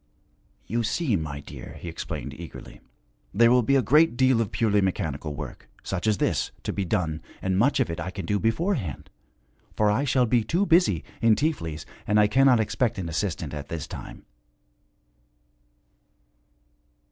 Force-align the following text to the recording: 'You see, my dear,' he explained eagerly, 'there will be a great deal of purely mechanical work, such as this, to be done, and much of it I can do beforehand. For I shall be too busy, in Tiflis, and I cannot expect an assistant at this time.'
'You 0.65 0.81
see, 0.81 1.15
my 1.15 1.41
dear,' 1.41 1.73
he 1.79 1.87
explained 1.87 2.33
eagerly, 2.33 2.81
'there 3.35 3.51
will 3.51 3.61
be 3.61 3.75
a 3.75 3.83
great 3.83 4.17
deal 4.17 4.41
of 4.41 4.51
purely 4.51 4.81
mechanical 4.81 5.35
work, 5.35 5.69
such 5.83 6.07
as 6.07 6.17
this, 6.17 6.51
to 6.63 6.73
be 6.73 6.83
done, 6.83 7.21
and 7.39 7.55
much 7.55 7.79
of 7.79 7.87
it 7.91 7.99
I 7.99 8.09
can 8.09 8.25
do 8.25 8.39
beforehand. 8.39 9.11
For 9.75 9.91
I 9.91 10.03
shall 10.05 10.25
be 10.25 10.43
too 10.43 10.65
busy, 10.65 11.03
in 11.21 11.35
Tiflis, 11.35 11.85
and 12.07 12.19
I 12.19 12.25
cannot 12.25 12.59
expect 12.59 12.97
an 12.97 13.09
assistant 13.09 13.53
at 13.53 13.69
this 13.69 13.85
time.' 13.85 14.25